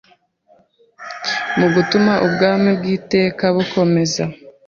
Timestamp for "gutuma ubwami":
1.75-2.69